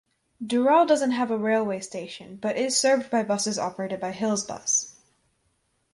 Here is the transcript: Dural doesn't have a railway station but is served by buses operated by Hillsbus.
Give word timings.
Dural 0.43 0.87
doesn't 0.87 1.11
have 1.11 1.29
a 1.29 1.37
railway 1.37 1.79
station 1.79 2.37
but 2.41 2.57
is 2.57 2.75
served 2.75 3.11
by 3.11 3.21
buses 3.21 3.59
operated 3.59 3.99
by 3.99 4.11
Hillsbus. 4.11 4.93